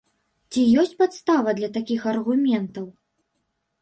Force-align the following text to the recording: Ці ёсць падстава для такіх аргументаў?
Ці 0.53 0.61
ёсць 0.83 0.95
падстава 1.01 1.49
для 1.59 1.69
такіх 1.77 2.01
аргументаў? 2.15 2.85